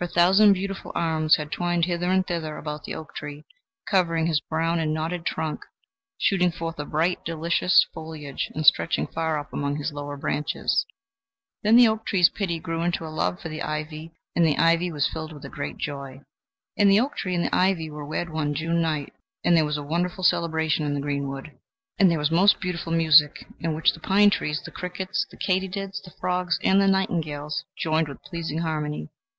[0.00, 3.46] Her thousand beautiful arms had twined hither and thither about the oak tree,
[3.88, 5.62] covering his brown and knotted trunk,
[6.18, 10.84] shooting forth a bright, delicious foliage and stretching far up among his lower branches.
[11.62, 14.92] Then the oak tree's pity grew into a love for the ivy, and the ivy
[14.92, 16.20] was filled with a great joy.
[16.76, 19.78] And the oak tree and the ivy were wed one June night, and there was
[19.78, 21.52] a wonderful celebration in the greenwood;
[21.98, 26.02] and there was most beautiful music, in which the pine trees, the crickets, the katydids,
[26.02, 29.08] the frogs, and the nightingales joined with pleasing harmony.